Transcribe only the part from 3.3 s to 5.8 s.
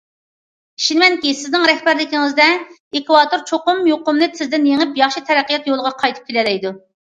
چوقۇم يۇقۇمنى تېزدىن يېڭىپ، ياخشى تەرەققىيات